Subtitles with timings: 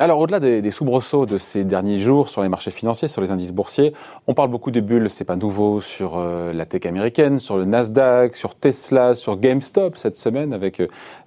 [0.00, 3.52] Alors, au-delà des, soubresauts de ces derniers jours sur les marchés financiers, sur les indices
[3.52, 3.92] boursiers,
[4.28, 7.64] on parle beaucoup des bulles, c'est pas nouveau, sur euh, la tech américaine, sur le
[7.64, 10.80] Nasdaq, sur Tesla, sur GameStop cette semaine, avec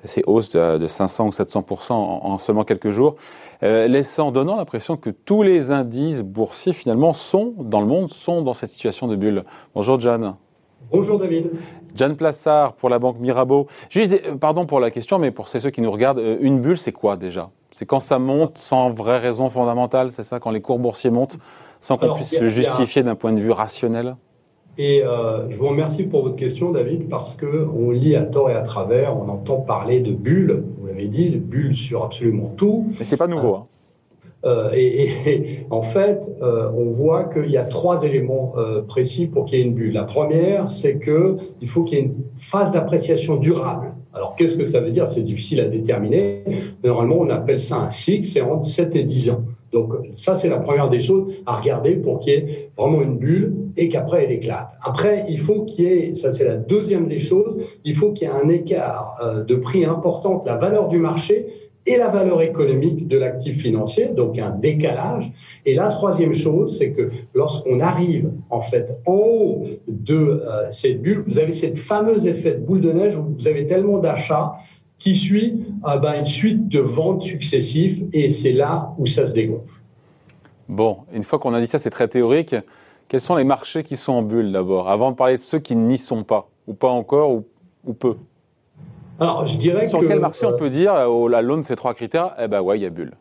[0.05, 3.17] ces hausses de, 500 ou 700 en, en, seulement quelques jours,
[3.61, 8.53] laissant, donnant l'impression que tous les indices boursiers, finalement, sont, dans le monde, sont dans
[8.53, 9.43] cette situation de bulle.
[9.75, 10.35] Bonjour, John.
[10.89, 11.51] Bonjour David.
[11.95, 13.67] Jeanne Plassard pour la banque Mirabeau.
[13.89, 16.77] Juste, euh, pardon pour la question, mais pour ceux qui nous regardent, euh, une bulle,
[16.77, 17.49] c'est quoi déjà?
[17.71, 20.39] C'est quand ça monte sans vraie raison fondamentale, c'est ça?
[20.39, 21.37] Quand les cours boursiers montent
[21.79, 24.15] sans qu'on puisse le justifier d'un point de vue rationnel?
[24.77, 28.49] Et euh, je vous remercie pour votre question, David, parce que on lit à tort
[28.49, 32.53] et à travers, on entend parler de bulles, vous l'avez dit, de bulles sur absolument
[32.55, 32.87] tout.
[32.97, 33.55] Mais c'est pas nouveau.
[33.55, 33.65] Hein.
[34.45, 35.09] Euh, et,
[35.69, 39.61] en fait, euh, on voit qu'il y a trois éléments euh, précis pour qu'il y
[39.61, 39.93] ait une bulle.
[39.93, 43.93] La première, c'est que il faut qu'il y ait une phase d'appréciation durable.
[44.13, 45.07] Alors, qu'est-ce que ça veut dire?
[45.07, 46.43] C'est difficile à déterminer.
[46.83, 49.43] Normalement, on appelle ça un cycle, c'est entre 7 et 10 ans.
[49.71, 53.17] Donc, ça, c'est la première des choses à regarder pour qu'il y ait vraiment une
[53.17, 54.67] bulle et qu'après, elle éclate.
[54.81, 58.27] Après, il faut qu'il y ait, ça c'est la deuxième des choses, il faut qu'il
[58.27, 59.15] y ait un écart
[59.47, 61.47] de prix important la valeur du marché
[61.85, 65.31] et la valeur économique de l'actif financier, donc un décalage.
[65.65, 71.01] Et la troisième chose, c'est que lorsqu'on arrive en fait en haut de euh, cette
[71.01, 74.53] bulle, vous avez cette fameuse effet de boule de neige où vous avez tellement d'achats
[74.99, 79.33] qui suit euh, ben, une suite de ventes successives et c'est là où ça se
[79.33, 79.81] dégonfle.
[80.69, 82.55] Bon, une fois qu'on a dit ça, c'est très théorique.
[83.07, 85.75] Quels sont les marchés qui sont en bulle d'abord, avant de parler de ceux qui
[85.75, 87.41] n'y sont pas, ou pas encore,
[87.83, 88.15] ou peu?
[89.21, 91.75] Alors, je dirais Sur quel marché on euh, peut dire, au la l'aune de ces
[91.75, 93.13] trois critères, eh ben ouais, il y a bulle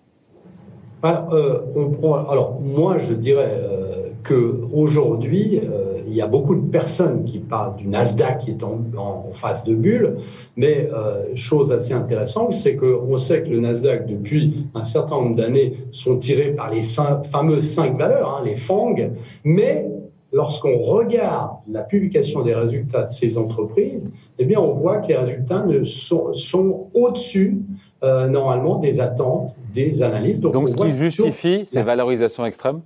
[1.02, 7.24] alors, euh, alors, moi, je dirais euh, qu'aujourd'hui, euh, il y a beaucoup de personnes
[7.24, 10.16] qui parlent du Nasdaq qui est en, en phase de bulle,
[10.56, 10.90] mais
[11.36, 16.16] chose assez intéressante, c'est qu'on sait que le Nasdaq, depuis un certain nombre d'années, sont
[16.16, 19.12] tirés par les fameuses cinq valeurs, hein, les FANG,
[19.44, 19.88] mais
[20.32, 25.16] lorsqu'on regarde la publication des résultats de ces entreprises, eh bien, on voit que les
[25.16, 27.58] résultats sont, sont au-dessus,
[28.02, 30.40] euh, normalement, des attentes des analystes.
[30.40, 32.80] Donc, ce qui justifie ces valorisations extrêmes?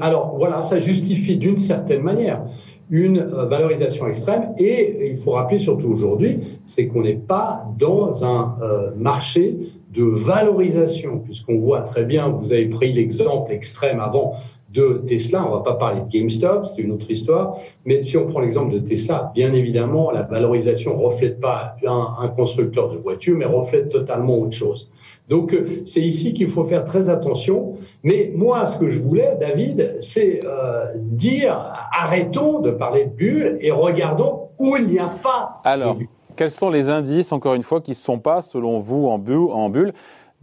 [0.00, 2.42] Alors, voilà, ça justifie d'une certaine manière
[2.90, 4.52] une euh, valorisation extrême.
[4.58, 9.56] Et il faut rappeler surtout aujourd'hui, c'est qu'on n'est pas dans un euh, marché
[9.92, 14.34] de valorisation, puisqu'on voit très bien, vous avez pris l'exemple extrême avant
[14.74, 18.26] de Tesla, on va pas parler de GameStop, c'est une autre histoire, mais si on
[18.26, 23.44] prend l'exemple de Tesla, bien évidemment, la valorisation reflète pas un, constructeur de voitures, mais
[23.44, 24.90] reflète totalement autre chose.
[25.28, 27.76] Donc euh, c'est ici qu'il faut faire très attention.
[28.02, 33.58] Mais moi, ce que je voulais, David, c'est euh, dire arrêtons de parler de bulles
[33.60, 35.62] et regardons où il n'y a pas.
[35.64, 35.96] Alors,
[36.36, 39.50] quels sont les indices, encore une fois, qui ne sont pas, selon vous, en bulle,
[39.52, 39.92] en bulle?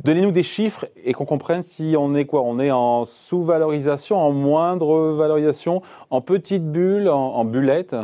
[0.03, 2.41] Donnez-nous des chiffres et qu'on comprenne si on est quoi?
[2.41, 7.95] On est en sous-valorisation, en moindre valorisation, en petite bulle, en, en bullette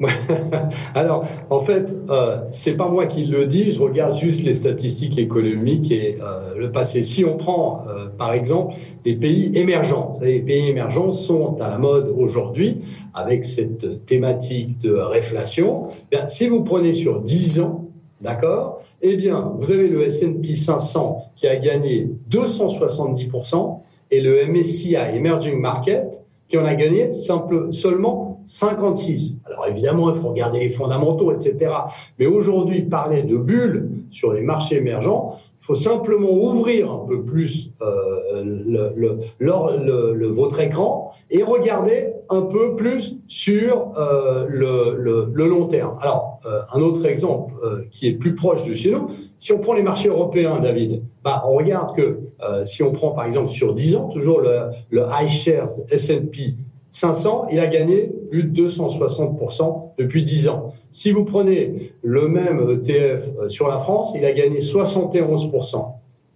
[0.94, 5.18] Alors, en fait, euh, c'est pas moi qui le dis, je regarde juste les statistiques
[5.18, 7.02] économiques et euh, le passé.
[7.02, 11.78] Si on prend, euh, par exemple, les pays émergents, les pays émergents sont à la
[11.78, 12.78] mode aujourd'hui
[13.14, 15.88] avec cette thématique de réflation.
[16.10, 17.91] Bien, si vous prenez sur 10 ans,
[18.22, 18.80] D'accord?
[19.00, 23.80] Eh bien, vous avez le S&P 500 qui a gagné 270%
[24.12, 29.38] et le MSCI Emerging Market qui en a gagné simple, seulement 56.
[29.46, 31.72] Alors évidemment, il faut regarder les fondamentaux, etc.
[32.20, 37.22] Mais aujourd'hui, parler de bulles sur les marchés émergents, il faut simplement ouvrir un peu
[37.22, 38.92] plus euh, le,
[39.38, 45.96] le, le, votre écran et regarder un peu plus sur euh, le, long terme.
[46.00, 49.06] Alors, euh, un autre exemple euh, qui est plus proche de chez nous,
[49.38, 53.12] si on prend les marchés européens, David, bah, on regarde que euh, si on prend
[53.12, 56.56] par exemple sur 10 ans, toujours le, le iShares S&P
[56.92, 60.72] 500, il a gagné plus de 260% depuis 10 ans.
[60.90, 65.86] Si vous prenez le même ETF euh, sur la France, il a gagné 71%.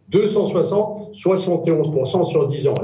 [0.08, 2.74] 260, 71% sur 10 ans.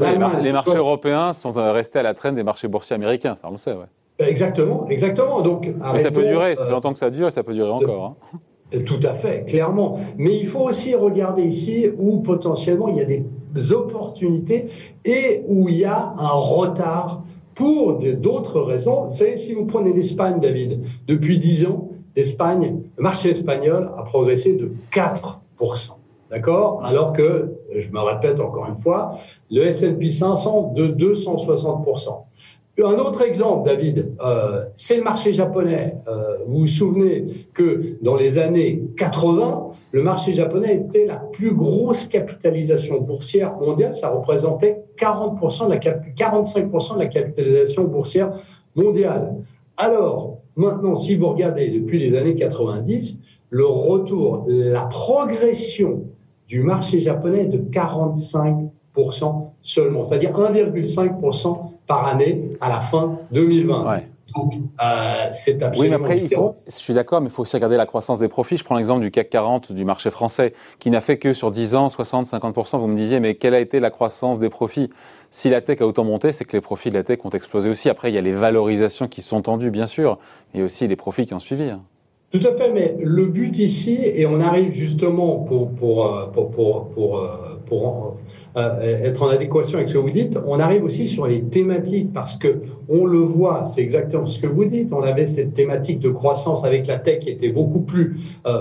[0.43, 3.53] les, marchés européens sont euh, restés à la traîne des marchés boursiers américains, ça on
[3.53, 3.73] le sait.
[3.73, 3.87] Ouais.
[4.19, 5.41] Exactement, exactement.
[5.41, 7.55] Donc, Mais ça peut durer, ça fait euh, longtemps que ça dure et ça peut
[7.55, 8.17] durer encore.
[8.35, 8.39] Hein.
[8.87, 9.99] Tout à fait, clairement.
[10.19, 14.69] Mais il faut aussi regarder ici où potentiellement il y a des opportunités
[15.05, 17.23] et où il y a un retard
[17.55, 19.07] pour d'autres raisons.
[19.07, 24.03] Vous savez, si vous prenez l'Espagne, David, depuis 10 ans, l'Espagne, le marché espagnol a
[24.03, 25.93] progressé de 4%.
[26.31, 26.83] D'accord?
[26.85, 29.19] Alors que, je me répète encore une fois,
[29.51, 32.23] le S&P 500 de 260%.
[32.83, 35.95] Un autre exemple, David, euh, c'est le marché japonais.
[36.09, 41.55] Euh, vous vous souvenez que dans les années 80, le marché japonais était la plus
[41.55, 43.95] grosse capitalisation boursière mondiale.
[43.95, 48.33] Ça représentait 40% de la 45% de la capitalisation boursière
[48.75, 49.35] mondiale.
[49.77, 53.19] Alors, maintenant, si vous regardez depuis les années 90,
[53.51, 56.05] le retour, la progression
[56.49, 58.71] du marché japonais est de 45%
[59.61, 64.01] seulement, c'est-à-dire 1,5% par année à la fin 2020.
[64.35, 65.97] Donc, euh, c'est absolument.
[65.97, 68.19] Oui, mais après, il faut, je suis d'accord, mais il faut aussi regarder la croissance
[68.19, 68.57] des profits.
[68.57, 71.75] Je prends l'exemple du CAC 40 du marché français, qui n'a fait que sur 10
[71.75, 72.79] ans 60, 50%.
[72.79, 74.91] Vous me disiez, mais quelle a été la croissance des profits?
[75.31, 77.71] Si la tech a autant monté, c'est que les profits de la tech ont explosé
[77.71, 77.89] aussi.
[77.89, 80.19] Après, il y a les valorisations qui sont tendues, bien sûr,
[80.55, 81.71] et aussi les profits qui ont suivi.
[81.71, 81.83] Hein.
[82.33, 86.51] Tout à fait, mais le but ici, et on arrive justement pour, pour, euh, pour,
[86.51, 88.19] pour, pour, euh, pour
[88.59, 92.13] euh, être en adéquation avec ce que vous dites, on arrive aussi sur les thématiques
[92.13, 92.61] parce que
[92.91, 94.93] on le voit, c'est exactement ce que vous dites.
[94.93, 98.19] On avait cette thématique de croissance avec la tech qui était beaucoup plus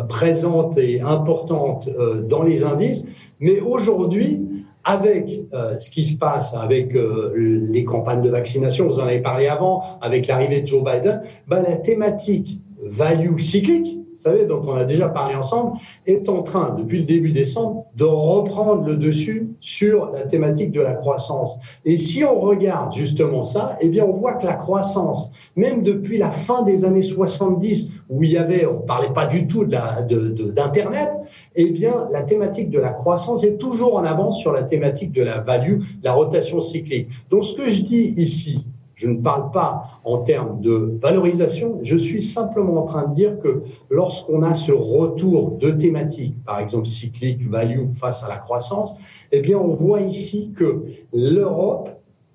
[0.07, 1.89] présente et importante
[2.29, 3.05] dans les indices,
[3.41, 4.43] mais aujourd'hui,
[4.85, 6.95] avec ce qui se passe avec
[7.35, 11.63] les campagnes de vaccination, vous en avez parlé avant, avec l'arrivée de Joe Biden, ben,
[11.63, 16.99] la thématique value cyclique, savez, dont on a déjà parlé ensemble, est en train, depuis
[16.99, 21.59] le début décembre, de reprendre le dessus sur la thématique de la croissance.
[21.85, 26.17] Et si on regarde justement ça, eh bien, on voit que la croissance, même depuis
[26.17, 31.09] la fin des années 70, où il y avait, on parlait pas du tout d'Internet,
[31.13, 35.11] de, eh bien, la thématique de la croissance est toujours en avance sur la thématique
[35.11, 37.09] de la value, la rotation cyclique.
[37.29, 38.65] Donc, ce que je dis ici,
[39.01, 43.39] je ne parle pas en termes de valorisation, je suis simplement en train de dire
[43.39, 48.95] que lorsqu'on a ce retour de thématiques, par exemple cyclique, value face à la croissance,
[49.31, 50.83] eh bien on voit ici que
[51.13, 51.89] l'Europe,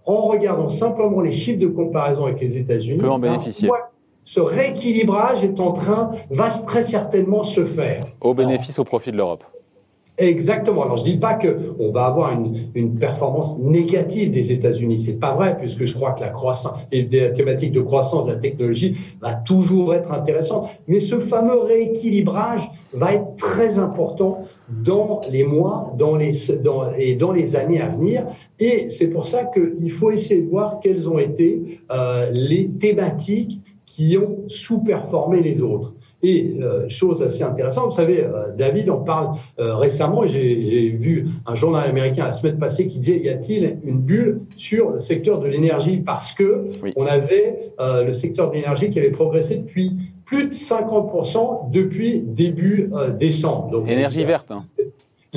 [0.07, 3.69] en regardant simplement les chiffres de comparaison avec les États-Unis, peut en bénéficier.
[4.25, 8.07] ce rééquilibrage est en train, va très certainement se faire.
[8.21, 9.45] Au bénéfice, au profit de l'Europe.
[10.19, 10.83] Exactement.
[10.85, 14.99] Alors, je dis pas que on va avoir une, une performance négative des États-Unis.
[14.99, 18.33] C'est pas vrai, puisque je crois que la croissance et la thématique de croissance de
[18.33, 20.71] la technologie va toujours être intéressante.
[20.89, 22.63] Mais ce fameux rééquilibrage
[22.95, 26.33] va être très important dans les mois, dans les
[26.65, 28.25] dans, et dans les années à venir.
[28.59, 33.61] Et c'est pour ça qu'il faut essayer de voir quelles ont été euh, les thématiques
[33.85, 35.93] qui ont sous-performé les autres.
[36.29, 41.29] Et euh, chose assez intéressante, vous savez, euh, David en parle euh, récemment, j'ai vu
[41.47, 45.39] un journal américain la semaine passée qui disait, y a-t-il une bulle sur le secteur
[45.39, 45.99] de l'énergie?
[45.99, 46.65] Parce que
[46.97, 49.93] on avait le secteur de l'énergie qui avait progressé depuis
[50.25, 52.91] plus de 50% depuis début
[53.21, 53.71] décembre.
[53.71, 54.51] Donc, énergie verte.
[54.51, 54.65] Hein.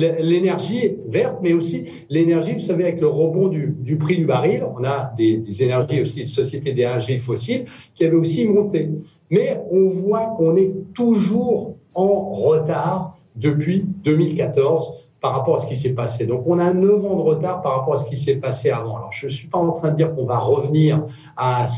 [0.00, 4.82] L'énergie verte, mais aussi l'énergie, vous savez, avec le rebond du, prix du baril, on
[4.84, 7.64] a des, des énergies aussi, sociétés d'énergie fossile
[7.94, 8.88] qui avaient aussi monté.
[9.30, 15.76] Mais on voit qu'on est toujours en retard depuis 2014 par rapport à ce qui
[15.76, 16.26] s'est passé.
[16.26, 18.96] Donc on a 9 ans de retard par rapport à ce qui s'est passé avant.
[18.96, 21.04] Alors je ne suis pas en train de dire qu'on va revenir
[21.36, 21.68] à,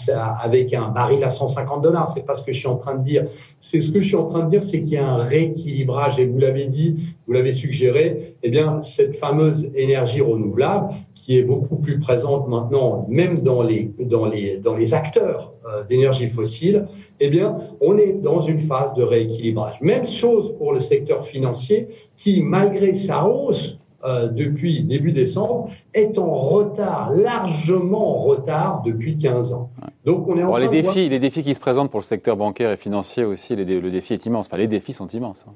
[0.40, 3.02] avec un baril à 150 dollars, c'est pas ce que je suis en train de
[3.02, 3.26] dire.
[3.58, 6.18] C'est ce que je suis en train de dire, c'est qu'il y a un rééquilibrage
[6.18, 11.42] et vous l'avez dit, vous l'avez suggéré, eh bien cette fameuse énergie renouvelable qui est
[11.42, 16.86] beaucoup plus présente maintenant même dans les dans les dans les acteurs euh, d'énergie fossile,
[17.20, 19.80] eh bien, on est dans une phase de rééquilibrage.
[19.80, 26.18] Même chose pour le secteur financier qui, malgré sa hausse euh, depuis début décembre, est
[26.18, 29.70] en retard, largement en retard depuis 15 ans.
[30.04, 32.72] Donc on est en les défis, les défis qui se présentent pour le secteur bancaire
[32.72, 34.46] et financier aussi, le défi est immense.
[34.46, 35.44] Enfin, les défis sont immenses.
[35.48, 35.52] Hein.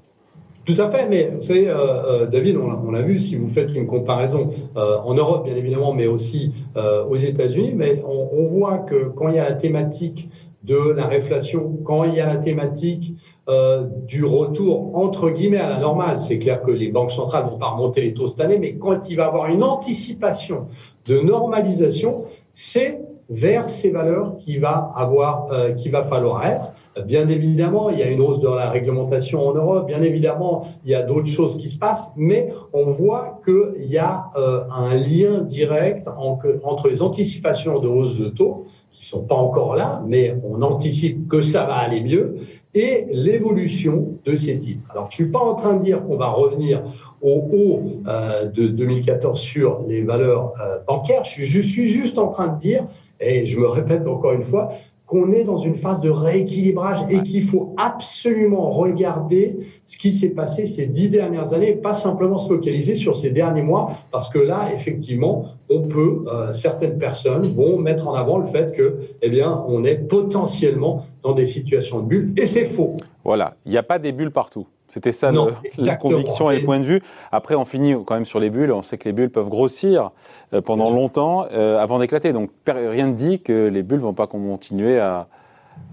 [0.67, 3.73] Tout à fait, mais vous savez, euh, euh, David, on, l'a vu, si vous faites
[3.75, 9.09] une comparaison en Europe, bien évidemment, mais aussi aux États-Unis, mais on, on, voit que
[9.09, 10.29] quand il y a la thématique
[10.65, 13.15] de la réflation, quand il y a la thématique
[13.49, 17.59] euh, du retour entre guillemets à la normale, c'est clair que les banques centrales vont
[17.59, 20.67] pas remonter les taux cette année, mais quand il va y avoir une anticipation
[21.07, 26.73] de normalisation, c'est vers ces valeurs qu'il va avoir, euh, qu'il va falloir être.
[27.07, 29.87] Bien évidemment, il y a une hausse de la réglementation en Europe.
[29.87, 33.99] Bien évidemment, il y a d'autres choses qui se passent, mais on voit qu'il y
[33.99, 38.67] a euh, un lien direct entre les anticipations de hausse de taux
[38.97, 42.37] qui sont pas encore là, mais on anticipe que ça va aller mieux,
[42.75, 44.91] et l'évolution de ces titres.
[44.91, 46.83] Alors, je suis pas en train de dire qu'on va revenir
[47.21, 51.25] au haut euh, de 2014 sur les valeurs euh, bancaires.
[51.25, 52.87] Je suis juste en train de dire,
[53.21, 54.69] et je me répète encore une fois,
[55.07, 60.31] qu'on est dans une phase de rééquilibrage et qu'il faut absolument regarder ce qui s'est
[60.31, 64.29] passé ces dix dernières années et pas simplement se focaliser sur ces derniers mois parce
[64.29, 69.29] que là, effectivement, on peut, certaines personnes vont mettre en avant le fait que, eh
[69.29, 72.97] bien, on est potentiellement dans des situations de bulles, et c'est faux.
[73.25, 74.67] Voilà, il n'y a pas des bulles partout.
[74.89, 75.33] C'était ça
[75.79, 77.03] la conviction et le point de vue.
[77.33, 78.73] Après, on finit quand même sur les bulles.
[78.73, 80.13] On sait que les bulles peuvent grossir
[80.55, 82.33] euh, pendant longtemps euh, avant d'éclater.
[82.33, 85.29] Donc rien ne dit que les bulles vont pas continuer à,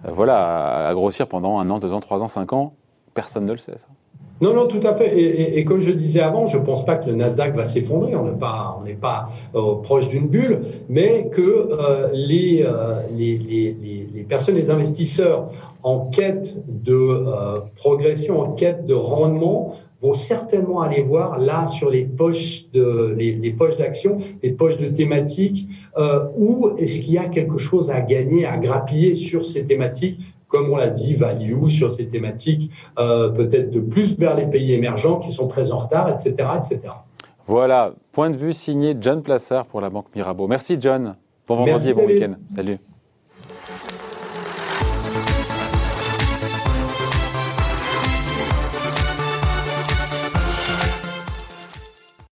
[0.05, 2.73] euh, voilà, à grossir pendant un an, deux ans, trois ans, cinq ans.
[3.13, 3.77] Personne ne le sait.
[3.77, 3.87] Ça.
[4.43, 5.57] Non, non, tout à fait.
[5.57, 8.13] Et, comme je disais avant, je ne pense pas que le Nasdaq va s'effondrer.
[8.13, 12.95] On n'est pas, on n'est pas euh, proche d'une bulle, mais que euh, les, euh,
[13.15, 13.77] les, les,
[14.13, 15.49] les, personnes, les investisseurs
[15.81, 17.23] en quête de
[17.77, 23.35] progression, en quête de rendement, vont certainement aller voir là sur les poches de les,
[23.35, 25.69] les poches d'action, les poches de thématiques,
[26.35, 30.19] où est-ce qu'il y a quelque chose à gagner, à grappiller sur ces thématiques
[30.53, 32.69] comme on l'a dit, value sur ces thématiques,
[32.99, 36.47] euh, peut-être de plus vers les pays émergents qui sont très en retard, etc.
[36.55, 36.93] etc.
[37.47, 40.47] Voilà, point de vue signé John Plassard pour la Banque Mirabeau.
[40.47, 41.15] Merci John.
[41.47, 42.35] Bon vendredi et bon week-end.
[42.53, 42.77] Salut.